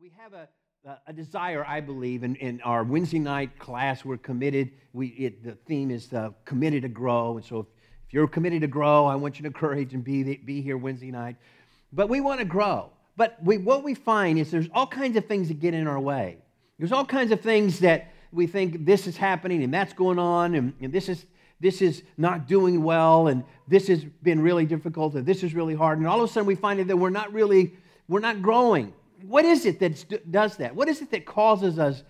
[0.00, 0.48] we have a,
[1.06, 4.02] a desire, I believe, in, in our Wednesday night class.
[4.02, 4.70] We're committed.
[4.94, 7.36] We, it, the theme is uh, committed to grow.
[7.36, 7.66] And so if,
[8.06, 11.10] if you're committed to grow, I want you to encourage and be, be here Wednesday
[11.10, 11.36] night.
[11.92, 12.88] But we want to grow.
[13.18, 16.00] But we, what we find is there's all kinds of things that get in our
[16.00, 16.38] way.
[16.78, 20.54] There's all kinds of things that we think this is happening and that's going on
[20.54, 21.26] and, and this is
[21.58, 25.74] this is not doing well and this has been really difficult and this is really
[25.74, 27.74] hard and all of a sudden we find that we're not really
[28.08, 28.94] we're not growing
[29.24, 30.74] what is it that does that?
[30.74, 32.02] What is it that causes us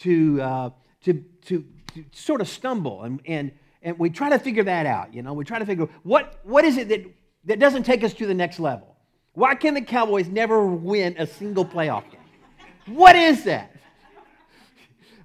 [0.00, 0.70] to, uh,
[1.02, 3.02] to, to, to, sort of stumble?
[3.02, 3.52] And, and,
[3.82, 5.14] and we try to figure that out.
[5.14, 7.04] You know, we try to figure what, what is it that,
[7.44, 8.96] that doesn't take us to the next level?
[9.34, 12.20] Why can the Cowboys never win a single playoff game?
[12.86, 13.74] What is that?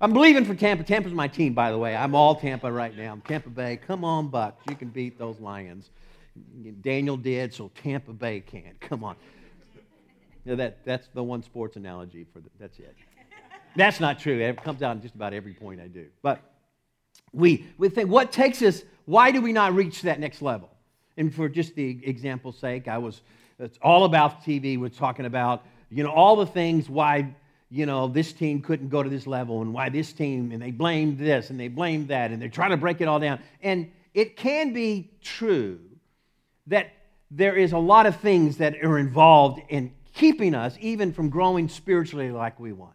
[0.01, 0.83] I'm believing for Tampa.
[0.83, 1.95] Tampa's my team, by the way.
[1.95, 3.11] I'm all Tampa right now.
[3.11, 3.77] I'm Tampa Bay.
[3.85, 4.63] Come on, Bucks.
[4.69, 5.89] You can beat those Lions.
[6.81, 8.79] Daniel did, so Tampa Bay can't.
[8.79, 9.17] Come on.
[10.49, 12.95] Know, that, that's the one sports analogy for the, that's it.
[13.75, 14.39] That's not true.
[14.39, 16.07] It comes out in just about every point I do.
[16.23, 16.41] But
[17.31, 20.71] we, we think, what takes us, why do we not reach that next level?
[21.17, 23.21] And for just the example's sake, I was,
[23.59, 24.79] it's all about TV.
[24.79, 27.35] We're talking about, you know, all the things why,
[27.69, 30.71] you know, this team couldn't go to this level and why this team, and they
[30.71, 33.39] blamed this and they blamed that, and they're trying to break it all down.
[33.61, 35.79] And it can be true
[36.65, 36.91] that
[37.29, 41.69] there is a lot of things that are involved in keeping us even from growing
[41.69, 42.93] spiritually like we want.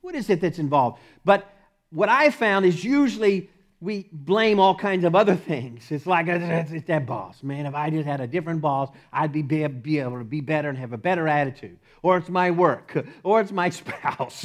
[0.00, 1.00] What is it that's involved?
[1.24, 1.48] But
[1.90, 3.48] what I found is usually
[3.80, 5.90] we blame all kinds of other things.
[5.92, 7.44] It's like, it's that boss.
[7.44, 10.68] Man, if I just had a different boss, I'd be, be able to be better
[10.68, 11.78] and have a better attitude.
[12.02, 14.44] Or it's my work, or it's my spouse,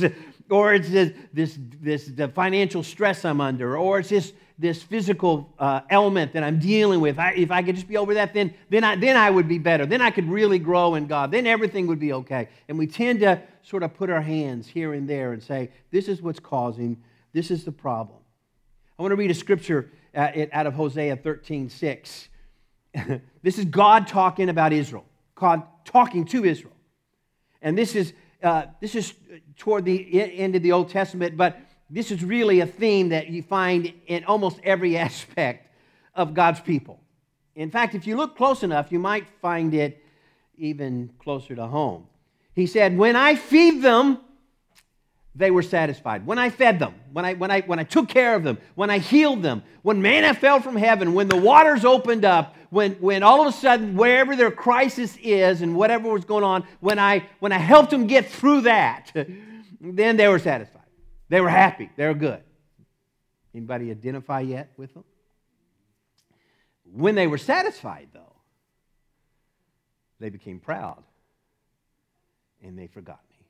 [0.52, 5.54] or it's this, this, this the financial stress I'm under, or it's just this physical
[5.58, 7.18] uh, element that I'm dealing with.
[7.18, 9.58] I, if I could just be over that, then, then, I, then I would be
[9.58, 9.86] better.
[9.86, 11.32] Then I could really grow in God.
[11.32, 12.50] Then everything would be okay.
[12.68, 16.08] And we tend to sort of put our hands here and there and say, this
[16.08, 17.02] is what's causing,
[17.34, 18.20] this is the problem.
[18.98, 22.30] I want to read a scripture uh, out of Hosea 13 6.
[23.42, 25.06] this is God talking about Israel,
[25.36, 26.76] God talking to Israel.
[27.62, 28.14] And this is,
[28.44, 29.14] uh, this is
[29.58, 33.44] toward the end of the Old Testament, but this is really a theme that you
[33.44, 35.68] find in almost every aspect
[36.16, 37.00] of God's people.
[37.56, 40.04] In fact, if you look close enough, you might find it
[40.58, 42.08] even closer to home.
[42.56, 44.20] He said, When I feed them,
[45.36, 46.26] they were satisfied.
[46.26, 48.90] When I fed them, when I, when, I, when I took care of them, when
[48.90, 53.24] I healed them, when manna fell from heaven, when the waters opened up, when, when
[53.24, 57.28] all of a sudden, wherever their crisis is and whatever was going on, when I,
[57.40, 59.12] when I helped them get through that,
[59.82, 60.83] then they were satisfied.
[61.34, 61.90] They were happy.
[61.96, 62.44] They were good.
[63.56, 65.04] Anybody identify yet with them?
[66.84, 68.36] When they were satisfied, though,
[70.20, 71.02] they became proud
[72.64, 73.48] and they forgot me.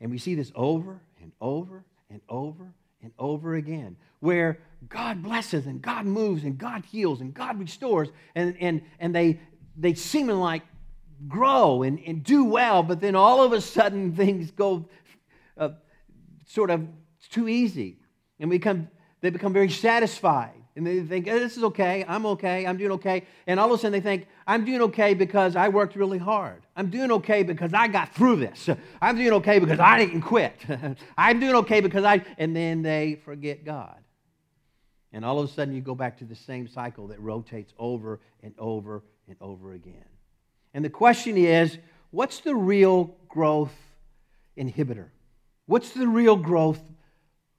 [0.00, 4.58] And we see this over and over and over and over again, where
[4.88, 9.38] God blesses and God moves and God heals and God restores, and, and, and they,
[9.76, 10.62] they seem like
[11.28, 14.88] grow and, and do well, but then all of a sudden things go
[15.58, 15.68] uh,
[16.46, 16.86] sort of
[17.30, 17.98] too easy.
[18.40, 18.88] And we become,
[19.20, 20.64] they become very satisfied.
[20.76, 23.24] And they think, oh, this is okay, I'm okay, I'm doing okay.
[23.46, 26.66] And all of a sudden they think, I'm doing okay because I worked really hard.
[26.74, 28.68] I'm doing okay because I got through this.
[29.00, 30.56] I'm doing okay because I didn't quit.
[31.16, 33.98] I'm doing okay because I, and then they forget God.
[35.12, 38.18] And all of a sudden you go back to the same cycle that rotates over
[38.42, 40.04] and over and over again.
[40.74, 41.78] And the question is,
[42.10, 43.72] what's the real growth
[44.58, 45.10] inhibitor?
[45.66, 46.80] What's the real growth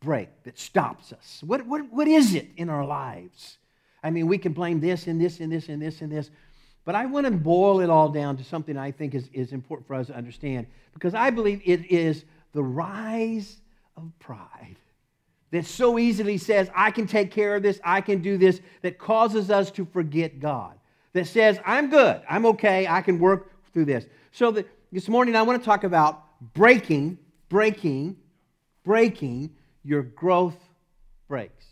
[0.02, 1.42] brake that stops us?
[1.46, 3.58] What, what, what is it in our lives?
[4.04, 6.30] I mean, we can blame this and this and this and this and this,
[6.86, 9.88] but I want to boil it all down to something I think is, is important
[9.88, 13.58] for us to understand because I believe it is the rise
[13.98, 14.78] of pride
[15.52, 19.00] that so easily says, I can take care of this, I can do this, that
[19.00, 20.78] causes us to forget God.
[21.14, 24.06] That says, I'm good, I'm okay, I can work through this.
[24.32, 26.24] So this morning I want to talk about
[26.54, 27.18] breaking
[27.50, 28.18] breaking,
[28.84, 29.52] breaking
[29.84, 30.58] your growth
[31.28, 31.66] brakes.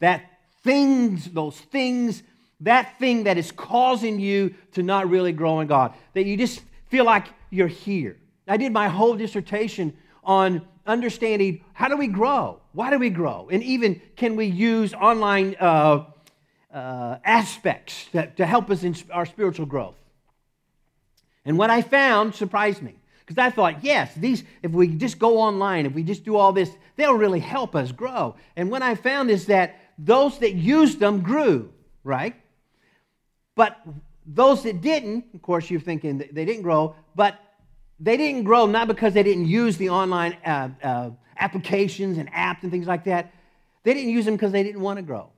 [0.00, 0.24] That
[0.62, 2.22] things, those things,
[2.60, 6.62] that thing that is causing you to not really grow in God, that you just
[6.88, 8.16] feel like you're here.
[8.48, 12.60] I did my whole dissertation on understanding how do we grow?
[12.72, 13.48] Why do we grow?
[13.50, 16.04] And even can we use online uh,
[16.72, 19.96] uh, aspects that, to help us in our spiritual growth?
[21.44, 22.96] And what I found surprised me.
[23.26, 26.52] Because I thought, yes, these, if we just go online, if we just do all
[26.52, 28.36] this, they'll really help us grow.
[28.54, 31.72] And what I found is that those that used them grew,
[32.04, 32.36] right?
[33.56, 33.78] But
[34.24, 37.36] those that didn't, of course, you're thinking they didn't grow, but
[37.98, 42.62] they didn't grow not because they didn't use the online uh, uh, applications and apps
[42.62, 43.32] and things like that.
[43.82, 45.30] They didn't use them because they didn't want to grow,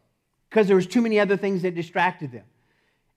[0.50, 2.44] because there was too many other things that distracted them.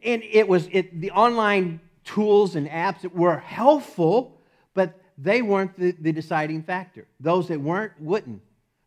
[0.04, 4.41] And it was it, the online tools and apps that were helpful,
[4.74, 7.08] but they weren't the, the deciding factor.
[7.20, 8.42] Those that weren't wouldn't.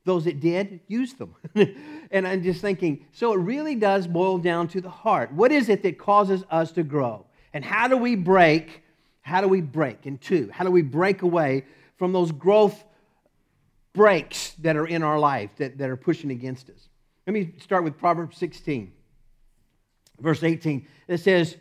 [0.05, 1.35] Those that did used them.
[2.11, 5.33] and I'm just thinking, so it really does boil down to the heart.
[5.33, 7.25] What is it that causes us to grow?
[7.55, 8.83] And how do we break?
[9.23, 10.51] How do we break in two?
[10.53, 11.65] How do we break away
[11.97, 12.85] from those growth
[13.95, 16.89] brakes that are in our life that, that are pushing against us?
[17.27, 18.93] Let me start with Proverbs 16,
[20.21, 20.87] verse 18.
[21.09, 21.57] It says,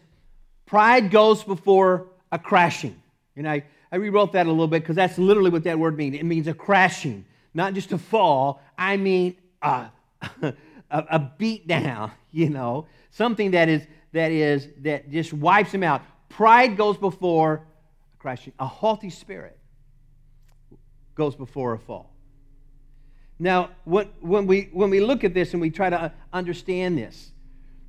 [0.66, 3.02] Pride goes before a crashing.
[3.38, 6.16] And I, I rewrote that a little bit because that's literally what that word means.
[6.16, 8.60] It means a crashing, not just a fall.
[8.76, 9.92] I mean a,
[10.42, 10.54] a,
[10.90, 16.02] a beat down, you know, something that is that is that just wipes them out.
[16.28, 17.68] Pride goes before
[18.16, 18.54] a crashing.
[18.58, 19.60] A haughty spirit
[21.14, 22.10] goes before a fall.
[23.38, 26.98] Now, when, when, we, when we look at this and we try to uh, understand
[26.98, 27.32] this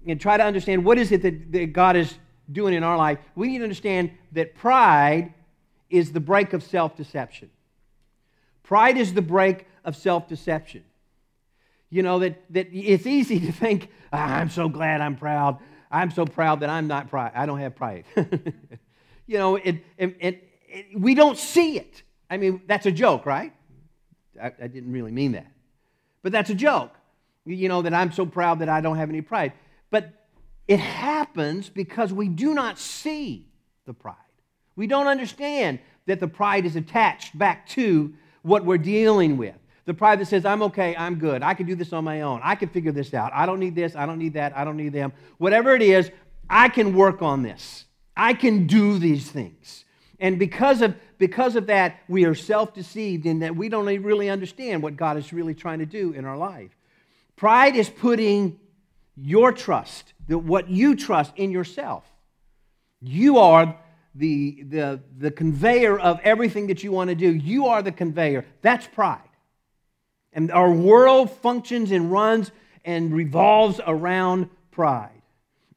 [0.06, 2.14] and try to understand what is it that, that God is
[2.52, 5.32] doing in our life, we need to understand that pride
[5.94, 7.50] is the brake of self deception.
[8.64, 10.84] Pride is the brake of self deception.
[11.90, 15.58] You know, that, that it's easy to think, ah, I'm so glad I'm proud.
[15.90, 17.32] I'm so proud that I'm not pride.
[17.36, 18.04] I don't have pride.
[19.26, 22.02] you know, it, it, it, it, we don't see it.
[22.28, 23.52] I mean, that's a joke, right?
[24.42, 25.46] I, I didn't really mean that.
[26.24, 26.92] But that's a joke.
[27.46, 29.52] You know, that I'm so proud that I don't have any pride.
[29.90, 30.10] But
[30.66, 33.46] it happens because we do not see
[33.84, 34.16] the pride.
[34.76, 38.12] We don't understand that the pride is attached back to
[38.42, 39.54] what we're dealing with.
[39.86, 42.40] The pride that says, I'm okay, I'm good, I can do this on my own,
[42.42, 44.78] I can figure this out, I don't need this, I don't need that, I don't
[44.78, 45.12] need them.
[45.38, 46.10] Whatever it is,
[46.48, 47.84] I can work on this,
[48.16, 49.84] I can do these things.
[50.20, 54.30] And because of, because of that, we are self deceived in that we don't really
[54.30, 56.70] understand what God is really trying to do in our life.
[57.36, 58.58] Pride is putting
[59.16, 62.04] your trust, what you trust in yourself.
[63.00, 63.76] You are
[64.14, 67.34] the, the, the conveyor of everything that you want to do.
[67.34, 68.44] You are the conveyor.
[68.62, 69.20] That's pride.
[70.32, 72.50] And our world functions and runs
[72.84, 75.22] and revolves around pride.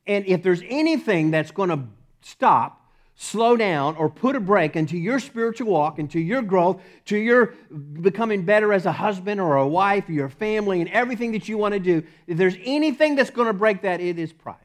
[0.06, 1.84] And if there's anything that's going to
[2.22, 7.18] stop, slow down, or put a brake into your spiritual walk, into your growth, to
[7.18, 7.54] your
[8.02, 11.58] becoming better as a husband or a wife, or your family, and everything that you
[11.58, 14.58] want to do, if there's anything that's going to break that, it is pride.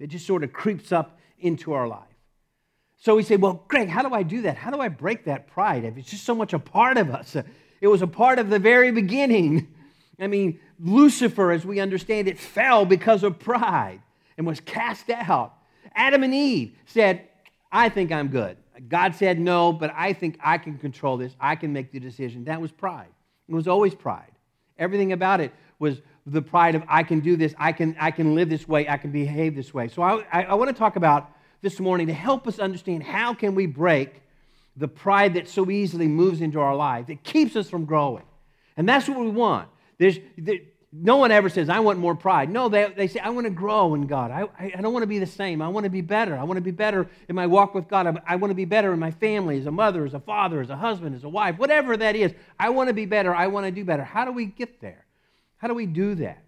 [0.00, 2.13] It just sort of creeps up into our life.
[3.04, 4.56] So we say, Well, Greg, how do I do that?
[4.56, 5.84] How do I break that pride?
[5.84, 7.36] It's just so much a part of us.
[7.82, 9.68] It was a part of the very beginning.
[10.18, 14.00] I mean, Lucifer, as we understand it, fell because of pride
[14.38, 15.52] and was cast out.
[15.94, 17.28] Adam and Eve said,
[17.70, 18.56] I think I'm good.
[18.88, 21.36] God said no, but I think I can control this.
[21.38, 22.44] I can make the decision.
[22.44, 23.12] That was pride.
[23.50, 24.32] It was always pride.
[24.78, 28.34] Everything about it was the pride of I can do this, I can, I can
[28.34, 29.88] live this way, I can behave this way.
[29.88, 31.30] So I, I, I want to talk about
[31.64, 34.20] this morning to help us understand how can we break
[34.76, 38.24] the pride that so easily moves into our life that keeps us from growing.
[38.76, 39.68] And that's what we want.
[39.98, 40.58] There's, there,
[40.92, 42.50] no one ever says, I want more pride.
[42.50, 44.30] No, they, they say, I want to grow in God.
[44.30, 45.62] I, I, I don't want to be the same.
[45.62, 46.36] I want to be better.
[46.36, 48.06] I want to be better in my walk with God.
[48.06, 50.60] I, I want to be better in my family, as a mother, as a father,
[50.60, 52.34] as a husband, as a wife, whatever that is.
[52.60, 53.34] I want to be better.
[53.34, 54.04] I want to do better.
[54.04, 55.06] How do we get there?
[55.56, 56.42] How do we do that?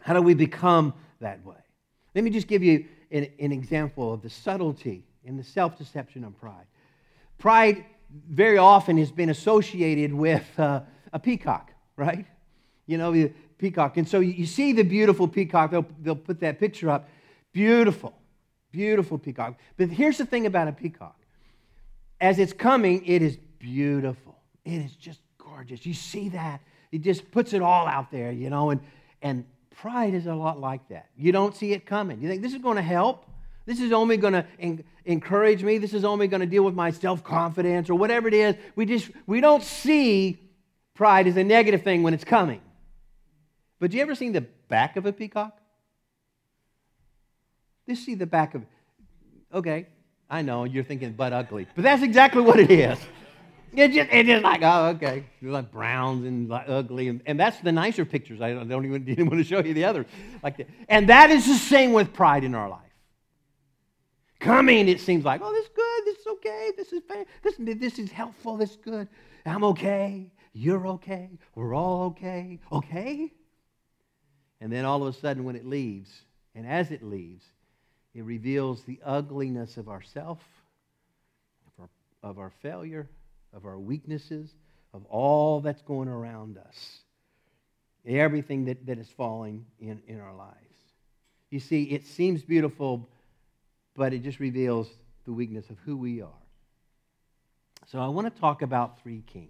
[0.00, 1.56] How do we become that way?
[2.14, 6.24] Let me just give you an, an example of the subtlety and the self deception
[6.24, 6.66] of pride.
[7.38, 7.84] Pride
[8.28, 10.80] very often has been associated with uh,
[11.12, 12.26] a peacock, right?
[12.86, 13.96] You know, the peacock.
[13.96, 17.08] And so you see the beautiful peacock, they'll, they'll put that picture up.
[17.52, 18.12] Beautiful,
[18.72, 19.58] beautiful peacock.
[19.76, 21.16] But here's the thing about a peacock
[22.20, 24.36] as it's coming, it is beautiful.
[24.64, 25.84] It is just gorgeous.
[25.84, 26.60] You see that?
[26.90, 28.80] It just puts it all out there, you know, and,
[29.20, 29.44] and
[29.76, 31.08] pride is a lot like that.
[31.16, 32.20] You don't see it coming.
[32.20, 33.26] You think this is going to help?
[33.66, 34.46] This is only going to
[35.04, 35.78] encourage me.
[35.78, 38.56] This is only going to deal with my self-confidence or whatever it is.
[38.76, 40.38] We just we don't see
[40.94, 42.60] pride as a negative thing when it's coming.
[43.80, 45.58] But you ever seen the back of a peacock?
[47.88, 48.68] Just see the back of it.
[49.52, 49.86] Okay,
[50.28, 52.98] I know you're thinking butt ugly, but that's exactly what it is.
[53.76, 55.24] It just, it's just like, oh, okay.
[55.40, 57.08] You're like browns and like ugly.
[57.08, 58.40] And, and that's the nicer pictures.
[58.40, 60.06] I don't, don't even, even want to show you the other.
[60.42, 60.68] Like that.
[60.88, 62.80] And that is the same with pride in our life
[64.44, 67.02] coming, it seems like, oh, this is good, this is okay, this is
[67.58, 69.08] this, this is helpful, this is good.
[69.46, 73.32] I'm okay, you're okay, we're all okay, okay?
[74.60, 76.10] And then all of a sudden, when it leaves,
[76.54, 77.44] and as it leaves,
[78.14, 80.38] it reveals the ugliness of ourself,
[81.66, 83.08] of our, of our failure,
[83.54, 84.50] of our weaknesses,
[84.92, 87.00] of all that's going around us,
[88.06, 90.58] everything that, that is falling in, in our lives.
[91.50, 93.08] You see, it seems beautiful,
[93.94, 94.88] but it just reveals
[95.24, 96.28] the weakness of who we are.
[97.86, 99.48] So I want to talk about three kings.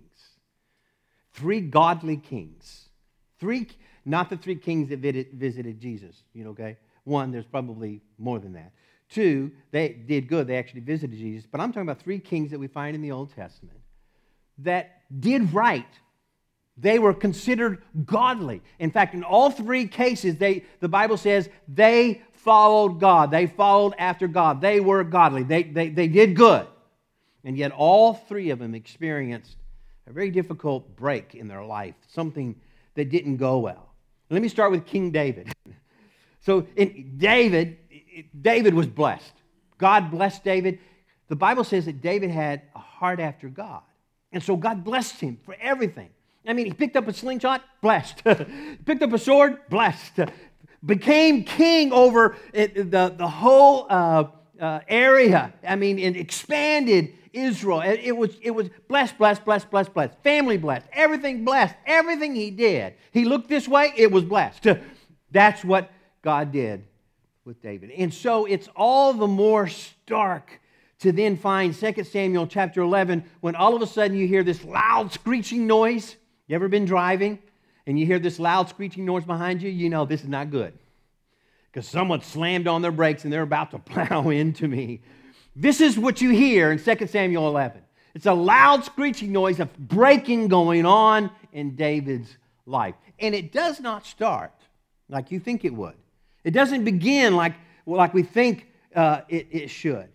[1.33, 2.89] Three godly kings.
[3.41, 3.69] Three,
[4.05, 6.77] not the three kings that visited Jesus, you know, okay?
[7.05, 8.73] One, there's probably more than that.
[9.11, 10.47] Two, they did good.
[10.47, 11.47] They actually visited Jesus.
[11.51, 13.79] But I'm talking about three kings that we find in the Old Testament
[14.59, 15.87] that did right.
[16.77, 18.63] They were considered godly.
[18.79, 23.31] In fact, in all three cases, they, the Bible says they followed God.
[23.31, 24.61] They followed after God.
[24.61, 25.45] They were godly.
[25.45, 26.67] They, they, they did good.
[27.45, 29.57] And yet, all three of them experienced
[30.07, 32.57] a very difficult break in their life, something
[32.95, 33.91] that didn't go well.
[34.31, 35.53] Let me start with King David.
[36.41, 37.79] so, in David,
[38.41, 39.33] David was blessed.
[39.79, 40.79] God blessed David.
[41.29, 43.83] The Bible says that David had a heart after God.
[44.35, 46.11] And so God blessed him for everything.
[46.47, 48.23] I mean, he picked up a slingshot, blessed.
[48.85, 50.21] picked up a sword, blessed.
[50.85, 54.25] Became king over the, the whole uh,
[54.61, 55.55] uh, area.
[55.67, 57.81] I mean, and expanded Israel.
[57.81, 60.15] It was, it was blessed, blessed, blessed, blessed, blessed.
[60.23, 60.87] Family blessed.
[60.93, 61.75] Everything blessed.
[61.87, 62.95] Everything he did.
[63.13, 64.67] He looked this way, it was blessed.
[65.31, 65.91] That's what
[66.23, 66.85] God did
[67.45, 67.91] with David.
[67.91, 70.61] And so it's all the more stark
[71.01, 74.65] to then find 2 Samuel chapter 11 when all of a sudden you hear this
[74.65, 76.17] loud screeching noise.
[76.47, 77.39] You ever been driving
[77.87, 79.71] and you hear this loud screeching noise behind you?
[79.71, 80.73] You know this is not good
[81.71, 85.01] because someone slammed on their brakes and they're about to plow into me.
[85.57, 87.83] This is what you hear in 2 Samuel 11.
[88.15, 92.95] It's a loud screeching noise of braking going on in David's life.
[93.19, 94.53] And it does not start
[95.09, 95.95] like you think it would.
[96.45, 97.55] It doesn't begin like,
[97.87, 100.09] like we think uh, it, it should.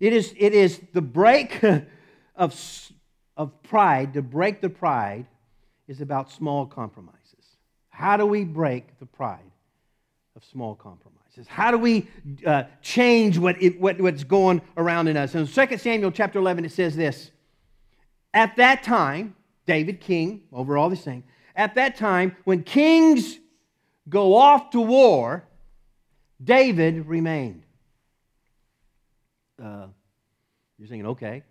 [0.00, 1.62] It is, it is the break
[2.36, 2.90] of,
[3.36, 5.26] of pride, to break the pride,
[5.86, 7.16] is about small compromises.
[7.90, 9.40] How do we break the pride
[10.34, 11.46] of small compromises?
[11.46, 12.08] How do we
[12.46, 15.34] uh, change what, it, what, what's going around in us?
[15.34, 17.30] In 2 Samuel chapter 11, it says this
[18.32, 23.38] At that time, David, king over all these things, at that time, when kings
[24.08, 25.44] go off to war,
[26.42, 27.64] David remained.
[29.62, 29.86] Uh,
[30.78, 31.42] you're thinking, okay,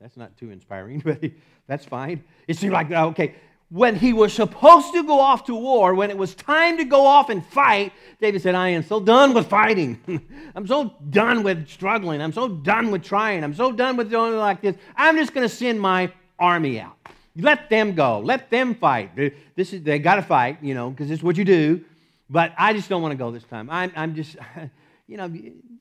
[0.00, 1.22] that's not too inspiring, but
[1.66, 2.24] that's fine.
[2.46, 3.34] It seemed like, okay,
[3.70, 7.06] when he was supposed to go off to war, when it was time to go
[7.06, 10.00] off and fight, David said, I am so done with fighting.
[10.54, 12.22] I'm so done with struggling.
[12.22, 13.44] I'm so done with trying.
[13.44, 14.76] I'm so done with doing like this.
[14.96, 16.96] I'm just going to send my army out.
[17.36, 18.20] Let them go.
[18.20, 19.14] Let them fight.
[19.54, 21.84] This is, they got to fight, you know, because it's what you do.
[22.30, 23.68] But I just don't want to go this time.
[23.70, 24.36] I'm, I'm just,
[25.06, 25.30] you know,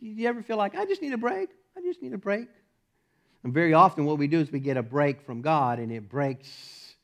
[0.01, 1.49] you ever feel like, I just need a break?
[1.77, 2.47] I just need a break.
[3.43, 6.09] And very often what we do is we get a break from God and it
[6.09, 6.95] breaks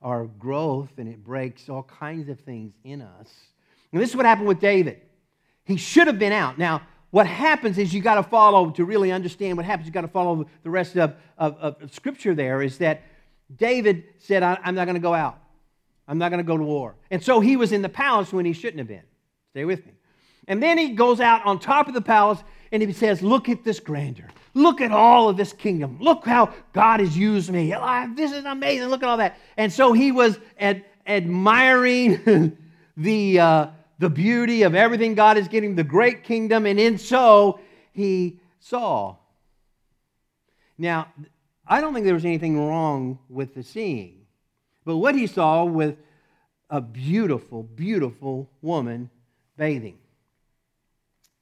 [0.00, 3.28] our growth and it breaks all kinds of things in us.
[3.92, 5.00] And this is what happened with David.
[5.64, 6.58] He should have been out.
[6.58, 10.02] Now, what happens is you got to follow, to really understand what happens, you got
[10.02, 13.02] to follow the rest of, of, of, Scripture there, is that
[13.56, 15.40] David said, I'm not going to go out.
[16.06, 16.94] I'm not going to go to war.
[17.10, 19.02] And so he was in the palace when he shouldn't have been.
[19.50, 19.92] Stay with me.
[20.46, 23.64] And then he goes out on top of the palace and he says, Look at
[23.64, 24.28] this grandeur.
[24.54, 25.98] Look at all of this kingdom.
[26.00, 27.74] Look how God has used me.
[28.14, 28.88] This is amazing.
[28.88, 29.38] Look at all that.
[29.56, 32.56] And so he was ad- admiring
[32.96, 33.66] the, uh,
[33.98, 36.66] the beauty of everything God is getting, the great kingdom.
[36.66, 37.60] And in so
[37.92, 39.16] he saw.
[40.76, 41.12] Now,
[41.64, 44.26] I don't think there was anything wrong with the seeing.
[44.84, 45.96] But what he saw with
[46.68, 49.10] a beautiful, beautiful woman
[49.56, 49.99] bathing.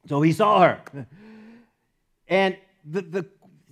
[0.07, 0.81] So he saw her.
[2.29, 3.27] And the, the,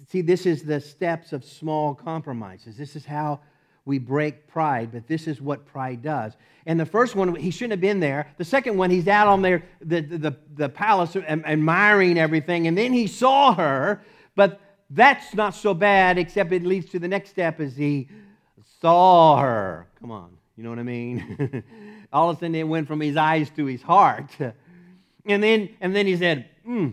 [0.08, 2.76] see, this is the steps of small compromises.
[2.76, 3.40] This is how
[3.84, 6.36] we break pride, but this is what pride does.
[6.66, 8.28] And the first one, he shouldn't have been there.
[8.36, 12.66] The second one, he's out on there, the, the, the palace, admiring everything.
[12.66, 14.02] And then he saw her,
[14.34, 18.08] but that's not so bad, except it leads to the next step as he
[18.80, 19.86] saw her.
[20.00, 21.62] Come on, you know what I mean?
[22.12, 24.30] All of a sudden it went from his eyes to his heart.
[25.26, 26.88] And then, and then he said, hmm.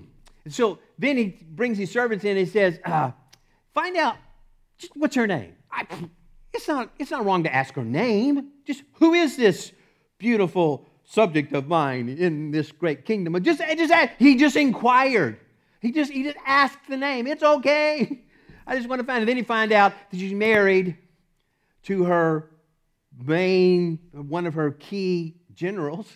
[0.50, 3.12] So then he brings his servants in and he says, uh,
[3.74, 4.18] find out
[4.78, 5.54] just what's her name.
[5.72, 5.88] I,
[6.54, 8.50] it's, not, it's not wrong to ask her name.
[8.66, 9.72] Just who is this
[10.18, 13.42] beautiful subject of mine in this great kingdom?
[13.44, 15.40] Just, just he just inquired.
[15.80, 17.28] He just, he just asked the name.
[17.28, 18.24] It's okay.
[18.66, 19.26] I just want to find it.
[19.26, 20.98] Then he find out that she's married
[21.84, 22.50] to her
[23.18, 26.10] main, one of her key generals.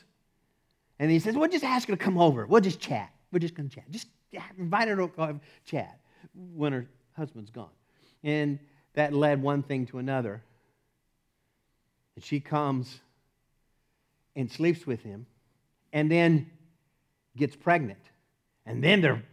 [0.99, 2.45] And he says, Well, just ask her to come over.
[2.45, 3.11] We'll just chat.
[3.31, 3.89] We're just going to chat.
[3.91, 4.07] Just
[4.57, 5.99] invite her to chat
[6.33, 7.69] when her husband's gone.
[8.23, 8.59] And
[8.93, 10.41] that led one thing to another.
[12.15, 12.99] And she comes
[14.35, 15.25] and sleeps with him
[15.93, 16.49] and then
[17.35, 17.99] gets pregnant.
[18.65, 19.23] And then they're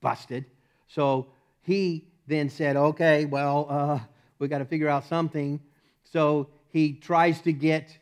[0.00, 0.44] busted.
[0.88, 1.28] So
[1.62, 4.00] he then said, okay, well, uh,
[4.38, 5.60] we got to figure out something.
[6.12, 7.96] So he tries to get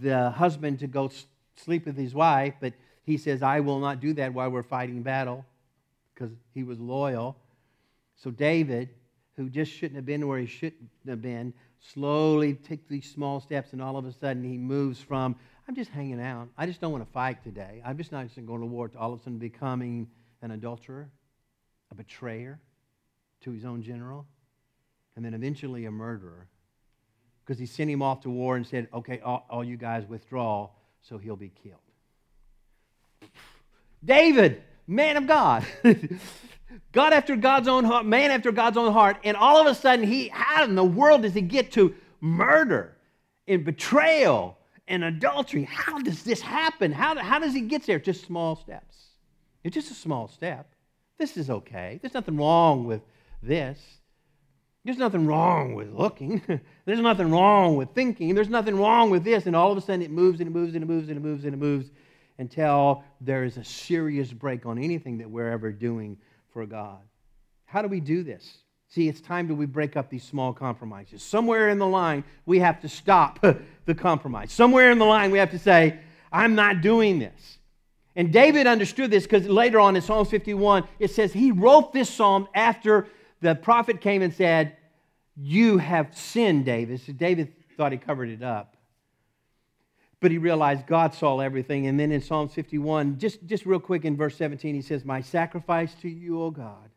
[0.00, 1.10] the husband to go
[1.56, 2.72] sleep with his wife, but
[3.04, 5.44] he says, I will not do that while we're fighting battle
[6.14, 7.36] because he was loyal.
[8.16, 8.90] So David,
[9.36, 13.72] who just shouldn't have been where he shouldn't have been, slowly takes these small steps,
[13.72, 15.36] and all of a sudden he moves from,
[15.68, 16.48] I'm just hanging out.
[16.56, 17.82] I just don't want to fight today.
[17.84, 20.08] I'm just not just going to war to all of a sudden becoming
[20.42, 21.10] an adulterer,
[21.90, 22.60] a betrayer
[23.42, 24.26] to his own general,
[25.16, 26.48] and then eventually a murderer.
[27.44, 30.70] Because he sent him off to war and said, okay, all, all you guys withdraw,
[31.08, 31.78] so he'll be killed.
[34.04, 35.64] David, man of God.
[36.92, 40.06] God after God's own heart, man after God's own heart, and all of a sudden,
[40.06, 42.96] he, how in the world does he get to murder
[43.46, 44.58] and betrayal
[44.88, 45.64] and adultery?
[45.64, 46.92] How does this happen?
[46.92, 47.98] How, how does he get there?
[47.98, 48.96] Just small steps.
[49.62, 50.74] It's just a small step.
[51.18, 51.98] This is okay.
[52.02, 53.02] There's nothing wrong with
[53.42, 53.80] this.
[54.84, 56.42] There's nothing wrong with looking.
[56.84, 58.34] There's nothing wrong with thinking.
[58.34, 59.46] There's nothing wrong with this.
[59.46, 61.22] And all of a sudden, it moves and it moves and it moves and it
[61.22, 61.90] moves and it moves
[62.38, 66.18] until there is a serious brake on anything that we're ever doing
[66.52, 67.00] for God.
[67.64, 68.58] How do we do this?
[68.88, 71.22] See, it's time that we break up these small compromises.
[71.22, 73.40] Somewhere in the line, we have to stop
[73.86, 74.52] the compromise.
[74.52, 75.98] Somewhere in the line, we have to say,
[76.30, 77.58] I'm not doing this.
[78.16, 82.08] And David understood this because later on in Psalm 51, it says he wrote this
[82.08, 83.08] psalm after
[83.44, 84.76] the prophet came and said,
[85.36, 87.00] You have sinned, David.
[87.02, 88.76] So David thought he covered it up.
[90.20, 91.86] But he realized God saw everything.
[91.86, 95.20] And then in Psalm 51, just, just real quick in verse 17, he says, My
[95.20, 96.88] sacrifice to you, O God,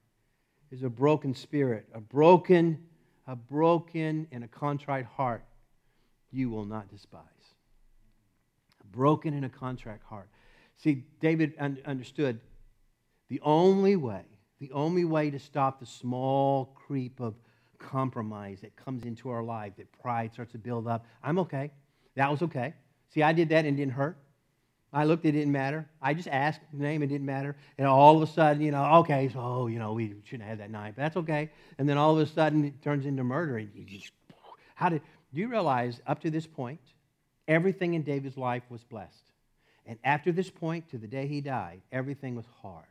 [0.72, 2.86] is a broken spirit, a broken,
[3.28, 5.44] a broken and a contrite heart
[6.32, 7.24] you will not despise.
[8.82, 10.30] A broken and a contrite heart.
[10.78, 12.40] See, David un- understood
[13.28, 14.24] the only way,
[14.60, 17.36] the only way to stop the small creep of
[17.78, 21.06] compromise that comes into our life, that pride starts to build up.
[21.24, 21.72] I'm okay.
[22.16, 22.74] That was okay.
[23.14, 24.18] See, I did that and it didn't hurt.
[24.92, 25.88] I looked, it didn't matter.
[26.02, 27.56] I just asked the name, it didn't matter.
[27.78, 30.60] And all of a sudden, you know, okay, so, oh, you know, we shouldn't have
[30.60, 30.96] that knife.
[30.96, 31.52] That's okay.
[31.78, 33.58] And then all of a sudden, it turns into murder.
[33.58, 34.12] And you just,
[34.76, 35.02] how did,
[35.34, 36.80] do you realize up to this point,
[37.48, 39.32] everything in David's life was blessed?
[39.86, 42.86] And after this point, to the day he died, everything was hard.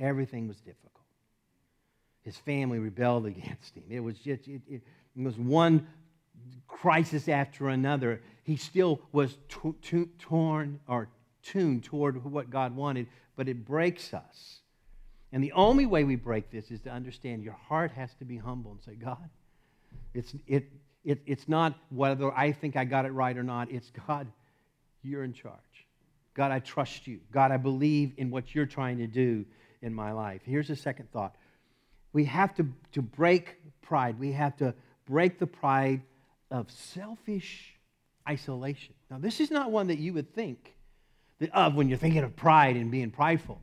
[0.00, 0.90] Everything was difficult.
[2.22, 3.84] His family rebelled against him.
[3.88, 4.82] It was just, it, it,
[5.16, 5.86] it was one
[6.66, 11.08] crisis after another, he still was t- t- torn or
[11.42, 14.60] tuned toward what God wanted, but it breaks us.
[15.32, 18.36] And the only way we break this is to understand your heart has to be
[18.36, 19.28] humble and say, God,
[20.14, 20.70] it's, it,
[21.04, 23.70] it, it's not whether I think I got it right or not.
[23.70, 24.26] It's God,
[25.02, 25.54] you're in charge.
[26.34, 27.20] God, I trust you.
[27.30, 29.44] God, I believe in what you're trying to do
[29.82, 30.42] in my life.
[30.44, 31.34] Here's a second thought.
[32.12, 34.18] We have to, to break pride.
[34.18, 34.74] We have to
[35.06, 36.02] break the pride
[36.50, 37.74] of selfish
[38.28, 38.94] isolation.
[39.10, 40.74] Now, this is not one that you would think
[41.52, 43.60] of when you're thinking of pride and being prideful,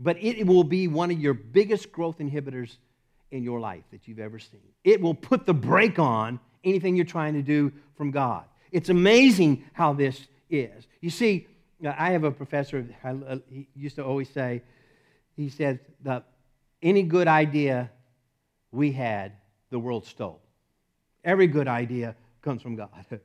[0.00, 2.76] but it will be one of your biggest growth inhibitors
[3.30, 4.60] in your life that you've ever seen.
[4.84, 8.44] It will put the brake on anything you're trying to do from God.
[8.70, 10.86] It's amazing how this is.
[11.00, 11.46] You see,
[11.84, 14.62] I have a professor, uh, he used to always say,
[15.36, 16.26] he said that
[16.82, 17.90] any good idea
[18.70, 19.32] we had,
[19.70, 20.40] the world stole.
[21.24, 22.90] Every good idea comes from God.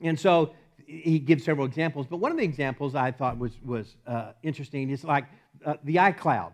[0.00, 0.54] and so
[0.86, 4.90] he gives several examples, but one of the examples I thought was, was uh, interesting
[4.90, 5.26] is like
[5.64, 6.52] uh, the iCloud.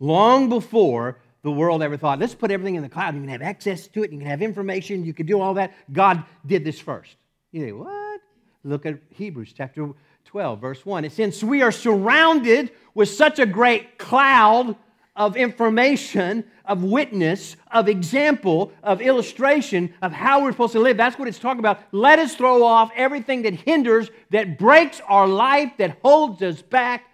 [0.00, 3.42] Long before the world ever thought, let's put everything in the cloud, you can have
[3.42, 6.80] access to it, you can have information, you can do all that, God did this
[6.80, 7.16] first.
[7.52, 8.20] You think, what?
[8.64, 9.90] Look at Hebrews chapter
[10.24, 11.04] 12, verse 1.
[11.04, 14.76] It says, We are surrounded with such a great cloud
[15.16, 20.96] of information, of witness, of example, of illustration of how we're supposed to live.
[20.96, 21.80] That's what it's talking about.
[21.92, 27.04] Let us throw off everything that hinders, that breaks our life, that holds us back,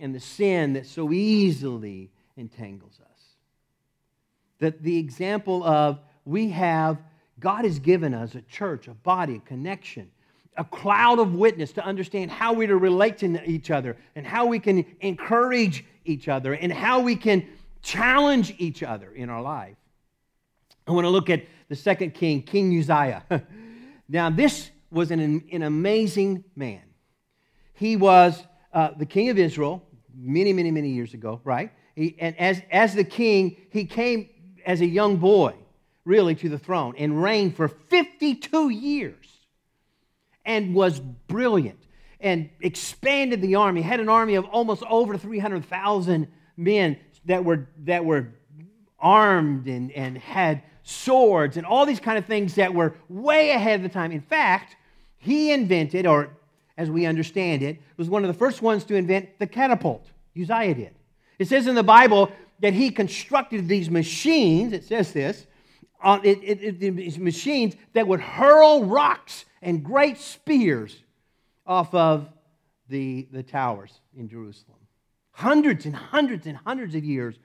[0.00, 3.22] and the sin that so easily entangles us.
[4.58, 6.98] That the example of we have,
[7.38, 10.10] God has given us a church, a body, a connection
[10.56, 14.46] a cloud of witness to understand how we're to relate to each other and how
[14.46, 17.46] we can encourage each other and how we can
[17.82, 19.76] challenge each other in our life.
[20.86, 23.24] I want to look at the second king, King Uzziah.
[24.08, 26.82] now, this was an, an amazing man.
[27.74, 28.42] He was
[28.72, 29.82] uh, the king of Israel
[30.14, 31.72] many, many, many years ago, right?
[31.94, 34.28] He, and as, as the king, he came
[34.64, 35.54] as a young boy,
[36.04, 39.35] really, to the throne and reigned for 52 years
[40.46, 41.78] and was brilliant
[42.20, 48.04] and expanded the army, had an army of almost over 300,000 men that were, that
[48.04, 48.28] were
[48.98, 53.80] armed and, and had swords and all these kind of things that were way ahead
[53.80, 54.12] of the time.
[54.12, 54.76] In fact,
[55.18, 56.30] he invented, or
[56.78, 60.06] as we understand it, was one of the first ones to invent the catapult.
[60.40, 60.94] Uzziah did.
[61.38, 62.30] It says in the Bible
[62.60, 65.46] that he constructed these machines, it says this,
[66.02, 71.02] uh, it, it, it, machines that would hurl rocks and great spears
[71.66, 72.28] off of
[72.88, 74.78] the, the towers in Jerusalem.
[75.32, 77.36] Hundreds and hundreds and hundreds of years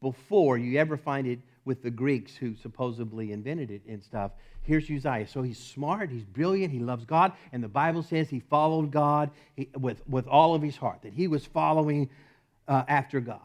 [0.00, 4.32] before you ever find it with the Greeks who supposedly invented it and stuff.
[4.62, 5.26] Here's Uzziah.
[5.26, 9.30] So he's smart, he's brilliant, he loves God, and the Bible says he followed God
[9.76, 12.08] with, with all of his heart, that he was following
[12.68, 13.40] uh, after God.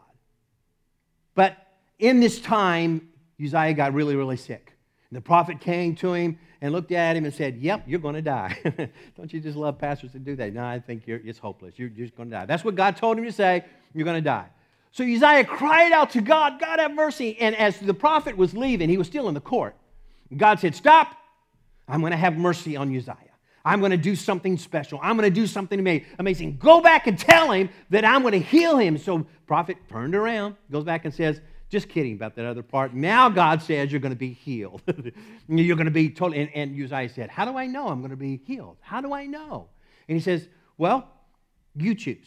[1.34, 1.56] But
[1.98, 3.09] in this time,
[3.42, 4.72] Uzziah got really, really sick.
[5.10, 8.14] And the prophet came to him and looked at him and said, Yep, you're going
[8.14, 8.56] to die.
[9.16, 10.52] Don't you just love pastors to do that?
[10.52, 11.78] No, I think you're it's hopeless.
[11.78, 12.46] You're, just going to die.
[12.46, 13.64] That's what God told him to say.
[13.94, 14.46] You're going to die.
[14.92, 17.38] So Uzziah cried out to God, God have mercy.
[17.38, 19.76] And as the prophet was leaving, he was still in the court.
[20.36, 21.16] God said, Stop.
[21.88, 23.16] I'm going to have mercy on Uzziah.
[23.64, 24.98] I'm going to do something special.
[25.02, 26.56] I'm going to do something amazing.
[26.56, 28.96] Go back and tell him that I'm going to heal him.
[28.96, 32.92] So prophet turned around, goes back and says, just kidding about that other part.
[32.92, 34.82] Now God says you're going to be healed.
[35.48, 36.40] you're going to be totally.
[36.40, 38.76] And, and Uzziah said, How do I know I'm going to be healed?
[38.80, 39.68] How do I know?
[40.08, 41.08] And he says, Well,
[41.76, 42.26] you choose.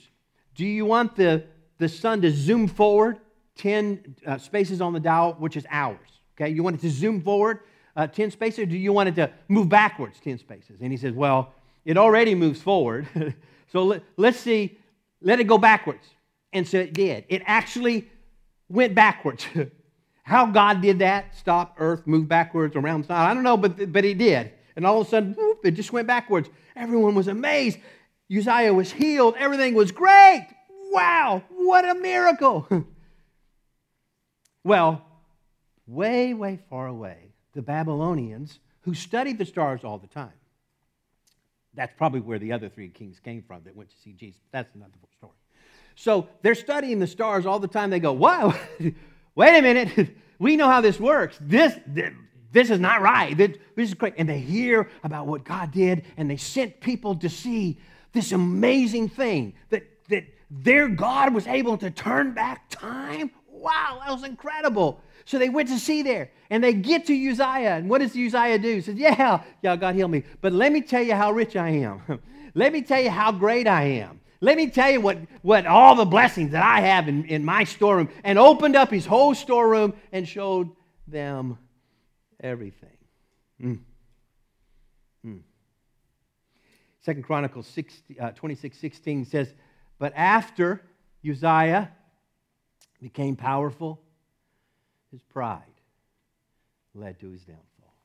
[0.55, 1.43] Do you want the,
[1.77, 3.19] the sun to zoom forward
[3.57, 6.21] 10 uh, spaces on the dial, which is hours?
[6.35, 7.59] Okay, you want it to zoom forward
[7.95, 10.77] uh, 10 spaces, or do you want it to move backwards 10 spaces?
[10.81, 11.53] And he says, Well,
[11.83, 13.07] it already moves forward.
[13.71, 14.77] so let, let's see,
[15.21, 16.05] let it go backwards.
[16.53, 17.25] And so it did.
[17.29, 18.09] It actually
[18.69, 19.45] went backwards.
[20.23, 23.91] How God did that, stop Earth, move backwards around the sun, I don't know, but,
[23.91, 24.51] but he did.
[24.75, 26.49] And all of a sudden, whoop, it just went backwards.
[26.75, 27.77] Everyone was amazed.
[28.31, 29.35] Uzziah was healed.
[29.37, 30.47] Everything was great.
[30.91, 32.67] Wow, what a miracle.
[34.63, 35.05] well,
[35.85, 40.31] way, way far away, the Babylonians, who studied the stars all the time,
[41.73, 44.41] that's probably where the other three kings came from that went to see Jesus.
[44.51, 45.33] That's another story.
[45.95, 47.89] So they're studying the stars all the time.
[47.89, 48.53] They go, Whoa,
[49.35, 50.15] wait a minute.
[50.39, 51.37] We know how this works.
[51.39, 51.73] This,
[52.51, 53.37] this is not right.
[53.37, 54.15] This is great.
[54.17, 57.77] And they hear about what God did, and they sent people to see
[58.11, 63.31] this amazing thing that, that their God was able to turn back time.
[63.47, 65.01] Wow, that was incredible.
[65.25, 67.75] So they went to see there, and they get to Uzziah.
[67.75, 68.75] And what does Uzziah do?
[68.75, 70.23] He says, Yeah, yeah, God heal me.
[70.41, 72.01] But let me tell you how rich I am.
[72.53, 74.19] let me tell you how great I am.
[74.43, 77.63] Let me tell you what, what all the blessings that I have in, in my
[77.63, 80.69] storeroom, and opened up his whole storeroom and showed
[81.07, 81.57] them
[82.41, 82.97] everything.
[83.61, 83.79] Mm.
[85.25, 85.39] Mm.
[86.99, 89.53] Second Chronicles 60, uh, 26 16 says,
[89.97, 90.81] But after
[91.25, 91.89] Uzziah
[93.01, 94.01] became powerful,
[95.13, 95.61] his pride
[96.93, 97.95] led to his downfall.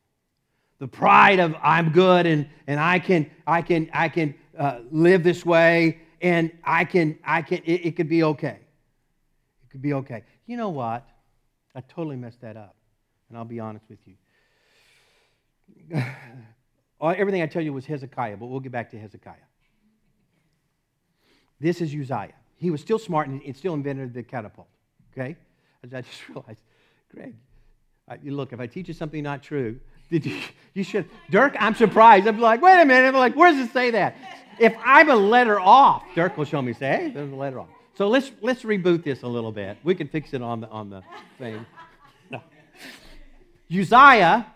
[0.78, 5.24] The pride of I'm good and, and I can, I can, I can uh, live
[5.24, 8.58] this way and I can, I can, it, it could be okay.
[9.62, 10.24] It could be okay.
[10.46, 11.06] You know what?
[11.74, 12.74] I totally messed that up.
[13.28, 14.14] And I'll be honest with you.
[17.00, 19.34] Everything I tell you was Hezekiah, but we'll get back to Hezekiah.
[21.60, 22.34] This is Uzziah.
[22.56, 24.68] He was still smart and still invented the catapult.
[25.12, 25.36] Okay?
[25.84, 26.62] As I just realized,
[27.14, 27.34] Greg,
[28.08, 29.78] I, look, if I teach you something not true,
[30.10, 30.40] you,
[30.74, 31.08] you should.
[31.30, 32.26] Dirk, I'm surprised.
[32.26, 33.08] I'm like, wait a minute.
[33.08, 34.16] I'm like, where does it say that?
[34.60, 37.68] If I'm a letter off, Dirk will show me, say, hey, there's a letter off.
[37.94, 39.76] So let's, let's reboot this a little bit.
[39.82, 41.02] We can fix it on the, on the
[41.38, 41.66] thing.
[42.30, 42.40] No.
[43.72, 44.46] Uzziah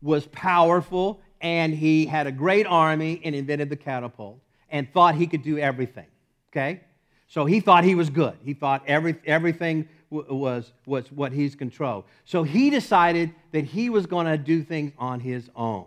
[0.00, 5.26] was powerful and he had a great army and invented the catapult and thought he
[5.26, 6.06] could do everything.
[6.50, 6.80] Okay?
[7.28, 8.36] So he thought he was good.
[8.44, 12.04] He thought every, everything was, was what he's controlled.
[12.24, 15.86] So he decided that he was going to do things on his own.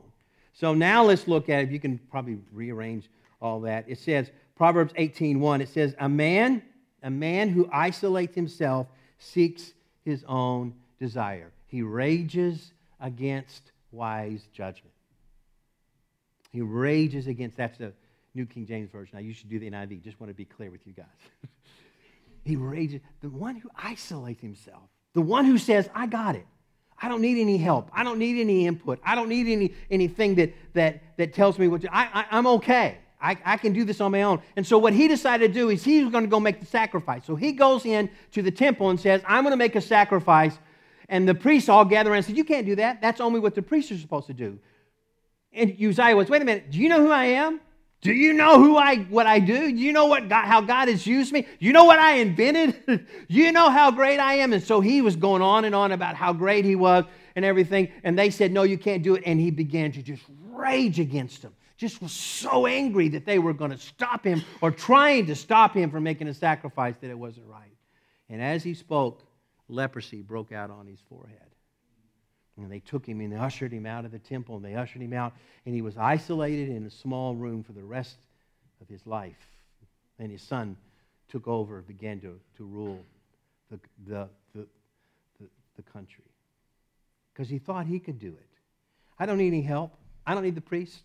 [0.54, 3.10] So now let's look at, if you can probably rearrange
[3.42, 3.86] all that.
[3.88, 6.62] It says, Proverbs 18:1, it says, A man,
[7.04, 11.52] a man who isolates himself seeks his own desire.
[11.68, 14.94] He rages against wise judgment.
[16.52, 17.92] He rages against, that's the
[18.34, 19.18] New King James Version.
[19.18, 21.06] I usually do the NIV, just want to be clear with you guys.
[22.46, 26.46] he rages, the one who isolates himself, the one who says, I got it.
[27.02, 27.90] I don't need any help.
[27.94, 29.00] I don't need any input.
[29.04, 32.48] I don't need any, anything that, that, that tells me what to, I, I, I'm
[32.48, 33.00] okay.
[33.22, 34.42] I, I, can do this on my own.
[34.56, 37.26] And so what he decided to do is he's going to go make the sacrifice.
[37.26, 40.58] So he goes in to the temple and says, I'm going to make a sacrifice.
[41.10, 43.02] And the priests all gather around and said, You can't do that.
[43.02, 44.60] That's only what the priests are supposed to do.
[45.54, 47.62] And Uzziah was, Wait a minute, do you know who I am?
[48.02, 49.72] Do you know who I what I do?
[49.72, 51.48] Do you know what God, how God has used me?
[51.60, 53.08] You know what I invented?
[53.28, 54.54] you know how great I am?
[54.54, 57.92] And so he was going on and on about how great he was and everything.
[58.04, 59.24] And they said, No, you can't do it.
[59.26, 61.54] And he began to just rage against them.
[61.78, 65.74] Just was so angry that they were going to stop him or trying to stop
[65.74, 67.76] him from making a sacrifice that it wasn't right.
[68.30, 69.24] And as he spoke,
[69.68, 71.40] leprosy broke out on his forehead.
[72.58, 75.02] And they took him and they ushered him out of the temple and they ushered
[75.02, 75.34] him out,
[75.66, 78.16] and he was isolated in a small room for the rest
[78.82, 79.36] of his life.
[80.18, 80.78] And his son
[81.28, 83.00] took over, began to, to rule
[83.70, 84.66] the, the, the,
[85.42, 86.24] the, the country.
[87.34, 88.50] Because he thought he could do it.
[89.20, 89.94] I don't need any help.
[90.26, 91.02] I don't need the priest.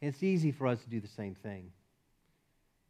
[0.00, 1.70] It's easy for us to do the same thing.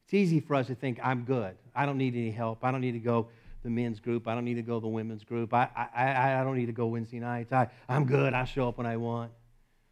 [0.05, 1.57] It's easy for us to think, I'm good.
[1.75, 2.65] I don't need any help.
[2.65, 3.29] I don't need to go
[3.63, 4.29] the men's group.
[4.29, 5.55] I don't need to go the women's group.
[5.55, 7.53] I, I, I don't need to go Wednesday nights.
[7.53, 8.35] I, I'm good.
[8.35, 9.33] I show up when I want.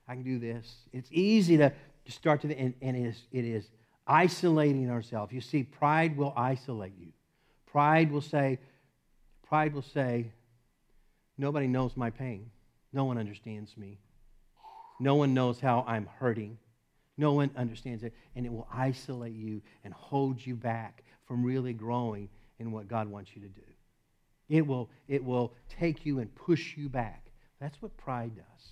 [0.06, 0.70] I can do this.
[0.92, 3.70] It's easy to, to start to, the, and, and it, is, it is
[4.06, 5.32] isolating ourselves.
[5.32, 7.08] You see, pride will isolate you.
[7.66, 8.58] Pride will say,
[9.48, 10.32] pride will say,
[11.38, 12.50] nobody knows my pain.
[12.92, 13.98] No one understands me.
[15.00, 16.58] No one knows how I'm hurting.
[17.18, 18.14] No one understands it.
[18.34, 23.08] And it will isolate you and hold you back from really growing in what God
[23.08, 23.62] wants you to do.
[24.48, 27.26] It will, it will take you and push you back.
[27.60, 28.66] That's what pride does.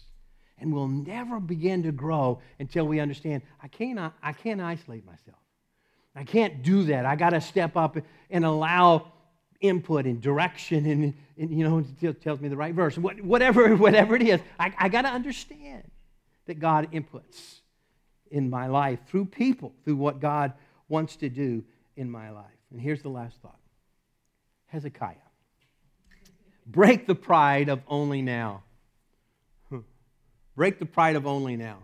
[0.58, 5.38] And we'll never begin to grow until we understand I can't, I can't isolate myself.
[6.14, 7.06] I can't do that.
[7.06, 7.96] I got to step up
[8.30, 9.12] and allow
[9.60, 12.98] input and direction and, and you know, it tells me the right verse.
[12.98, 15.90] Whatever, whatever it is, I, I got to understand
[16.46, 17.59] that God inputs
[18.30, 20.52] in my life through people, through what God
[20.88, 21.64] wants to do
[21.96, 22.46] in my life.
[22.70, 23.58] And here's the last thought
[24.66, 25.16] Hezekiah.
[26.66, 28.62] Break the pride of only now.
[30.56, 31.78] Break the pride of only now.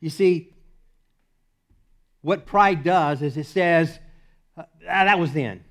[0.00, 0.52] You see,
[2.20, 3.98] what pride does is it says,
[4.58, 5.62] ah, that was then.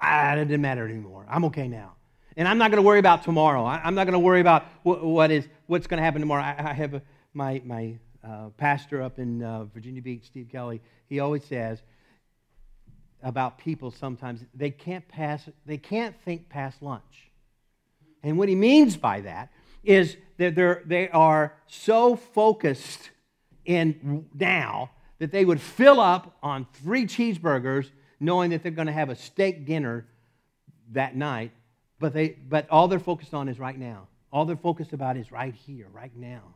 [0.00, 1.26] Ah, it didn't matter anymore.
[1.28, 1.94] I'm okay now.
[2.36, 3.64] And I'm not going to worry about tomorrow.
[3.64, 6.42] I, am not going to worry about what, is, what's going to happen tomorrow.
[6.42, 7.00] I, have
[7.34, 11.82] my, my uh, pastor up in uh, Virginia Beach, Steve Kelly, he always says,
[13.22, 17.30] about people sometimes they can't pass they can't think past lunch.
[18.22, 19.50] And what he means by that
[19.82, 23.10] is that they're, they are so focused
[23.64, 28.92] in now that they would fill up on three cheeseburgers knowing that they're going to
[28.92, 30.06] have a steak dinner
[30.92, 31.52] that night
[31.98, 34.06] but they but all they're focused on is right now.
[34.32, 36.54] All they're focused about is right here right now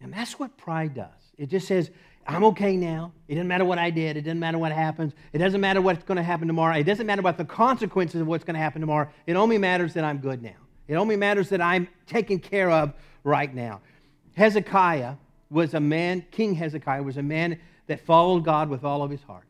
[0.00, 1.08] and that's what pride does
[1.38, 1.90] it just says
[2.28, 3.12] I'm okay now.
[3.26, 4.18] It doesn't matter what I did.
[4.18, 5.14] It doesn't matter what happens.
[5.32, 6.76] It doesn't matter what's going to happen tomorrow.
[6.76, 9.08] It doesn't matter about the consequences of what's going to happen tomorrow.
[9.26, 10.50] It only matters that I'm good now.
[10.88, 12.92] It only matters that I'm taken care of
[13.24, 13.80] right now.
[14.36, 15.14] Hezekiah
[15.48, 19.22] was a man, King Hezekiah was a man that followed God with all of his
[19.22, 19.47] heart.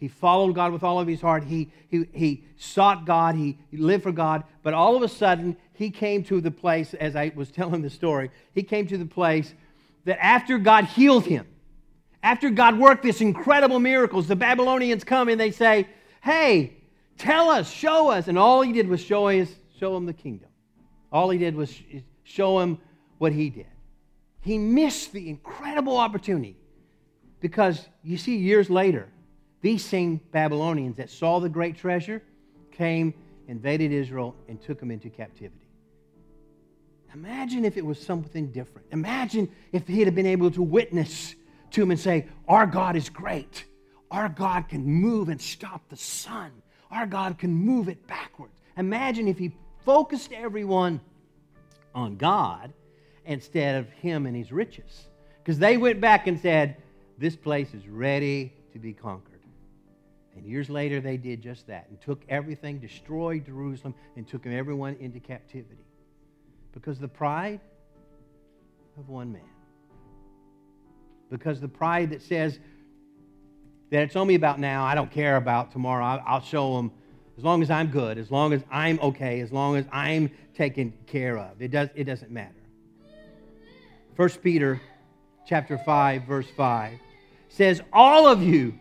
[0.00, 1.44] He followed God with all of his heart.
[1.44, 3.34] He, he, he sought God.
[3.34, 4.44] He, lived for God.
[4.62, 7.90] But all of a sudden, he came to the place, as I was telling the
[7.90, 9.54] story, he came to the place
[10.06, 11.46] that after God healed him,
[12.22, 15.86] after God worked this incredible miracles, the Babylonians come and they say,
[16.22, 16.78] Hey,
[17.18, 18.28] tell us, show us.
[18.28, 20.48] And all he did was show, us, show him the kingdom.
[21.12, 21.74] All he did was
[22.24, 22.78] show him
[23.18, 23.66] what he did.
[24.40, 26.56] He missed the incredible opportunity
[27.40, 29.08] because you see, years later,
[29.62, 32.22] these same Babylonians that saw the great treasure
[32.72, 33.12] came,
[33.48, 35.68] invaded Israel, and took them into captivity.
[37.14, 38.86] Imagine if it was something different.
[38.92, 41.34] Imagine if he had been able to witness
[41.72, 43.64] to him and say, Our God is great.
[44.10, 46.50] Our God can move and stop the sun.
[46.90, 48.60] Our God can move it backwards.
[48.76, 49.52] Imagine if he
[49.84, 51.00] focused everyone
[51.94, 52.72] on God
[53.24, 55.06] instead of him and his riches.
[55.42, 56.76] Because they went back and said,
[57.18, 59.29] This place is ready to be conquered.
[60.36, 64.96] And years later, they did just that and took everything, destroyed Jerusalem, and took everyone
[65.00, 65.84] into captivity.
[66.72, 67.60] Because the pride
[68.96, 69.42] of one man
[71.30, 72.58] because the pride that says
[73.90, 76.92] that it's only about now, I don't care about tomorrow, I'll show them
[77.38, 80.92] as long as I'm good, as long as I'm okay, as long as I'm taken
[81.06, 81.62] care of.
[81.62, 82.54] It, does, it doesn't matter.
[84.16, 84.80] 1 Peter
[85.46, 86.98] chapter 5, verse 5
[87.48, 88.78] says, All of you,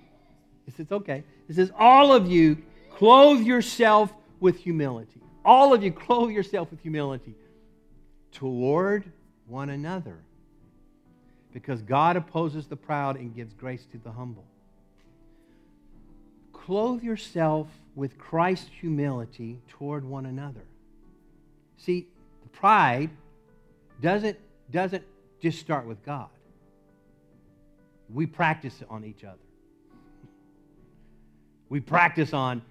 [0.67, 2.57] it says, okay, it says, All of you
[2.91, 5.19] clothe yourself with humility.
[5.43, 7.35] All of you clothe yourself with humility
[8.31, 9.12] toward
[9.47, 10.19] one another
[11.51, 14.45] because God opposes the proud and gives grace to the humble.
[16.53, 20.62] Clothe yourself with Christ's humility toward one another.
[21.77, 22.07] See,
[22.51, 23.09] pride
[24.01, 24.38] doesn't,
[24.69, 25.03] doesn't
[25.41, 26.29] just start with God.
[28.13, 29.38] We practice it on each other.
[31.69, 32.62] We practice on,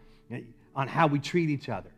[0.74, 1.90] on how we treat each other,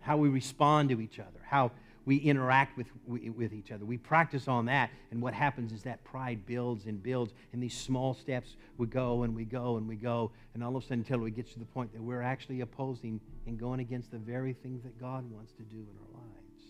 [0.00, 1.70] how we respond to each other, how
[2.04, 3.84] we interact with, with each other.
[3.84, 7.76] We practice on that, and what happens is that pride builds and builds, and these
[7.76, 11.00] small steps we go and we go and we go, and all of a sudden
[11.00, 14.52] until we get to the point that we're actually opposing and going against the very
[14.52, 16.64] things that God wants to do in our lives.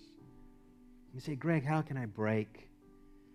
[1.15, 2.69] You say, Greg, how can I break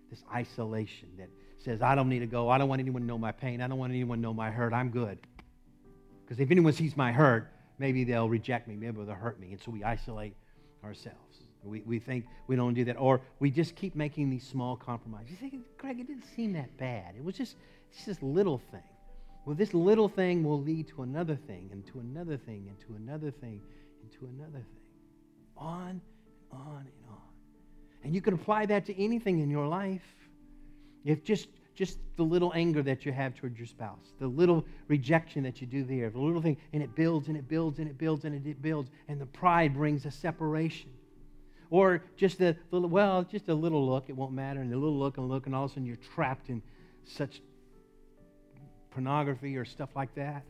[0.09, 3.17] this isolation that says, I don't need to go, I don't want anyone to know
[3.17, 5.17] my pain, I don't want anyone to know my hurt, I'm good.
[6.27, 9.53] Because if anyone sees my hurt, maybe they'll reject me, maybe they'll hurt me.
[9.53, 10.35] And so we isolate
[10.83, 11.43] ourselves.
[11.63, 12.95] We, we think we don't do that.
[12.95, 15.31] Or we just keep making these small compromises.
[15.31, 17.15] You think, Greg, it didn't seem that bad.
[17.17, 17.55] It was just,
[17.89, 18.83] it's just this little thing.
[19.45, 22.95] Well, this little thing will lead to another thing, and to another thing, and to
[23.01, 23.61] another thing,
[24.01, 24.83] and to another thing.
[25.55, 26.01] On and
[26.51, 27.21] on and on.
[28.03, 30.03] And you can apply that to anything in your life.
[31.05, 35.43] If just just the little anger that you have toward your spouse, the little rejection
[35.43, 37.99] that you do there, the little thing, and it builds and it builds and it
[37.99, 40.89] builds and it builds, and the pride brings a separation.
[41.69, 44.97] Or just a little, well, just a little look, it won't matter, and a little
[44.97, 46.63] look and look, and all of a sudden you're trapped in
[47.05, 47.41] such
[48.89, 50.43] pornography or stuff like that.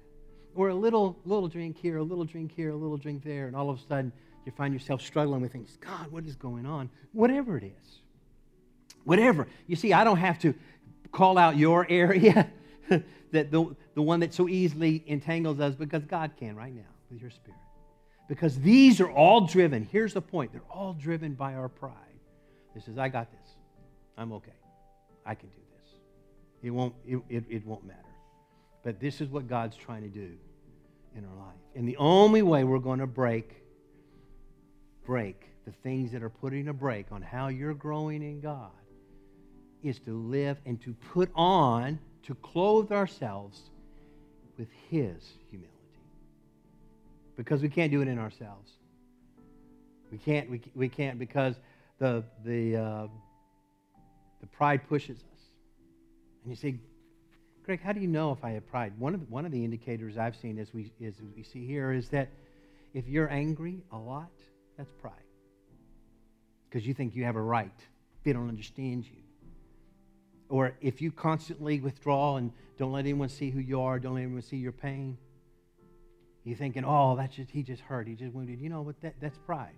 [0.56, 3.56] Or a little, little drink here, a little drink here, a little drink there, and
[3.56, 4.14] all of a sudden
[4.46, 5.78] you find yourself struggling with things.
[5.82, 6.90] God, what is going on?
[7.12, 8.00] Whatever it is.
[9.04, 9.48] Whatever.
[9.68, 10.54] You see, I don't have to
[11.12, 12.50] call out your area,
[12.90, 17.22] that the, the one that so easily entangles us, because God can right now with
[17.22, 17.60] your spirit.
[18.28, 21.94] Because these are all driven, here's the point, they're all driven by our pride.
[22.76, 23.56] This says, I got this.
[24.18, 24.52] I'm okay.
[25.26, 25.92] I can do this.
[26.64, 28.00] It won't, it, it, it won't matter.
[28.84, 30.32] But this is what God's trying to do
[31.16, 31.56] in our life.
[31.76, 33.64] And the only way we're going to break,
[35.06, 38.72] break the things that are putting a brake on how you're growing in God
[39.88, 43.62] is to live and to put on, to clothe ourselves
[44.58, 45.74] with His humility.
[47.36, 48.72] Because we can't do it in ourselves.
[50.12, 51.56] We can't, we, we can't because
[52.00, 53.08] the, the, uh,
[54.42, 55.42] the pride pushes us.
[56.44, 56.80] And you say,
[57.64, 58.94] Greg, how do you know if I have pride?
[58.98, 61.92] One of the, one of the indicators I've seen as we, as we see here
[61.92, 62.30] is that
[62.94, 64.32] if you're angry a lot,
[64.78, 65.14] that's pride.
[66.70, 67.78] Because you think you have a right.
[68.24, 69.22] They don't understand you.
[70.50, 74.22] Or if you constantly withdraw and don't let anyone see who you are, don't let
[74.22, 75.18] anyone see your pain,
[76.44, 78.62] you're thinking, oh, that's just, he just hurt, he just wounded.
[78.62, 79.02] You know what?
[79.02, 79.76] That, that's pride.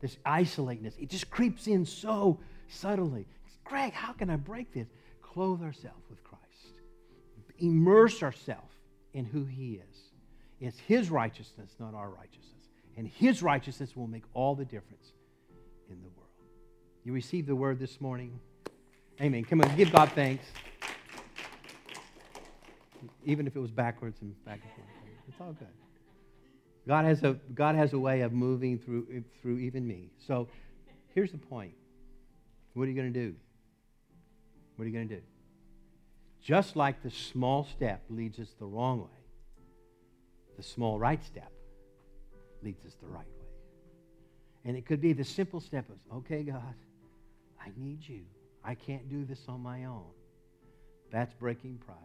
[0.00, 3.26] This isolateness, it just creeps in so subtly.
[3.64, 4.88] Greg, how can I break this?
[5.22, 6.42] Clothe ourselves with Christ.
[7.58, 8.74] Immerse ourselves
[9.14, 9.98] in who he is.
[10.60, 12.68] It's his righteousness, not our righteousness.
[12.96, 15.12] And his righteousness will make all the difference
[15.88, 16.28] in the world.
[17.04, 18.38] You received the word this morning.
[19.22, 19.44] Amen.
[19.44, 20.44] Come on, give God thanks.
[23.24, 24.88] Even if it was backwards and back and forth.
[25.28, 25.68] It's all good.
[26.88, 30.10] God has a, God has a way of moving through, through even me.
[30.26, 30.48] So
[31.14, 31.74] here's the point.
[32.74, 33.36] What are you going to do?
[34.74, 35.22] What are you going to do?
[36.42, 39.20] Just like the small step leads us the wrong way,
[40.56, 41.52] the small right step
[42.64, 43.46] leads us the right way.
[44.64, 46.74] And it could be the simple step of, okay, God,
[47.60, 48.22] I need you.
[48.64, 50.04] I can't do this on my own.
[51.10, 51.96] That's breaking pride.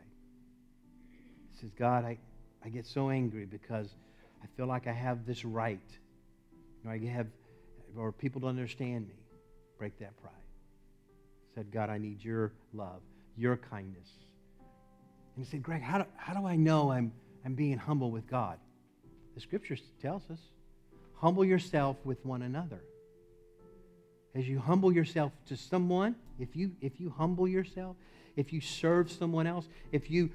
[1.53, 2.17] He says, God, I,
[2.63, 3.87] I get so angry because
[4.43, 5.79] I feel like I have this right.
[6.85, 7.27] Or I have,
[7.95, 9.15] or people don't understand me.
[9.77, 10.33] Break that pride.
[11.55, 13.01] Said, God, I need your love,
[13.35, 14.09] your kindness.
[15.35, 17.11] And he said, Greg, how do, how do I know I'm,
[17.45, 18.59] I'm being humble with God?
[19.35, 20.39] The scripture tells us
[21.15, 22.81] humble yourself with one another.
[24.37, 27.95] As you humble yourself to someone, if you, if you humble yourself,
[28.35, 30.29] if you serve someone else, if you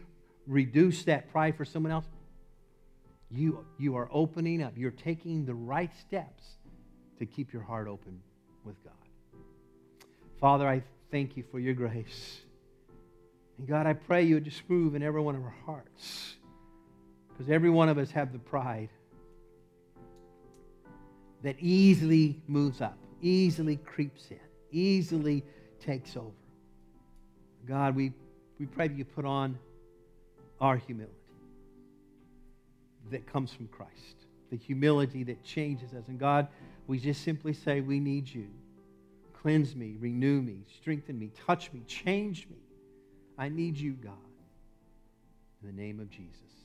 [0.47, 2.07] reduce that pride for someone else,
[3.31, 4.73] you, you are opening up.
[4.77, 6.45] You're taking the right steps
[7.21, 8.21] to keep your heart open
[8.65, 8.93] with God.
[10.41, 12.41] Father, I thank you for your grace.
[13.59, 16.35] And God, I pray you would just move in every one of our hearts.
[17.29, 18.89] Because every one of us have the pride
[21.43, 24.39] that easily moves up, easily creeps in,
[24.71, 25.45] easily
[25.81, 26.31] takes over.
[27.67, 28.13] God, we,
[28.59, 29.59] we pray that you put on
[30.61, 31.13] our humility
[33.11, 36.09] that comes from Christ, the humility that changes us.
[36.09, 36.49] And God,
[36.87, 38.49] we just simply say, We need you.
[39.41, 42.59] Cleanse me, renew me, strengthen me, touch me, change me.
[43.37, 44.13] I need you, God.
[45.63, 46.62] In the name of Jesus.